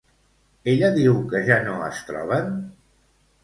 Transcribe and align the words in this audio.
Ella 0.73 0.89
diu 0.95 1.21
que 1.35 1.43
ja 1.51 1.59
no 1.69 1.77
es 1.91 2.03
troben? 2.11 2.53